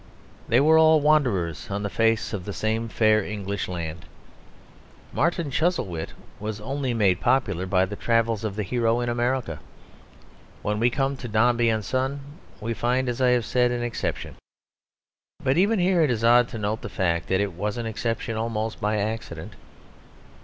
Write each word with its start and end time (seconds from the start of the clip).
They 0.47 0.59
were 0.59 0.79
all 0.79 0.99
wanderers 0.99 1.69
on 1.69 1.83
the 1.83 1.87
face 1.87 2.33
of 2.33 2.43
the 2.45 2.53
same 2.53 2.87
fair 2.89 3.23
English 3.23 3.67
land. 3.67 4.07
Martin 5.13 5.51
Chuzzlewit 5.51 6.13
was 6.39 6.59
only 6.59 6.91
made 6.91 7.21
popular 7.21 7.67
by 7.67 7.85
the 7.85 7.95
travels 7.95 8.43
of 8.43 8.55
the 8.55 8.63
hero 8.63 8.99
in 9.01 9.09
America. 9.09 9.59
When 10.63 10.79
we 10.79 10.89
come 10.89 11.17
to 11.17 11.27
Dombey 11.27 11.69
and 11.69 11.85
Son 11.85 12.21
we 12.59 12.73
find, 12.73 13.09
as 13.09 13.21
I 13.21 13.29
have 13.29 13.45
said, 13.45 13.69
an 13.69 13.83
exception; 13.83 14.37
but 15.43 15.55
even 15.55 15.77
here 15.77 16.01
it 16.01 16.09
is 16.09 16.23
odd 16.23 16.47
to 16.49 16.57
note 16.57 16.81
the 16.81 16.89
fact 16.89 17.27
that 17.27 17.39
it 17.39 17.53
was 17.53 17.77
an 17.77 17.85
exception 17.85 18.35
almost 18.35 18.81
by 18.81 18.97
accident. 18.97 19.53